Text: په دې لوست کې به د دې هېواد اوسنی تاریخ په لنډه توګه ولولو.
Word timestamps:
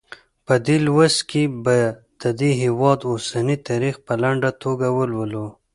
په 0.45 0.53
دې 0.65 0.77
لوست 0.85 1.19
کې 1.29 1.43
به 1.63 1.77
د 2.21 2.23
دې 2.39 2.51
هېواد 2.63 2.99
اوسنی 3.11 3.57
تاریخ 3.69 3.95
په 4.05 4.13
لنډه 4.23 4.49
توګه 4.63 4.87
ولولو. 4.97 5.45